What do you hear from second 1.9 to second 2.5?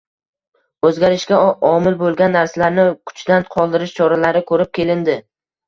bo‘lgan